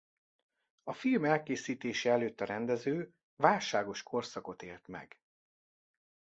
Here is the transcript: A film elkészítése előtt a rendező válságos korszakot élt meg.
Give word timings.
A 0.83 0.93
film 0.93 1.25
elkészítése 1.25 2.11
előtt 2.11 2.41
a 2.41 2.45
rendező 2.45 3.11
válságos 3.35 4.03
korszakot 4.03 4.61
élt 4.61 4.87
meg. 4.87 5.17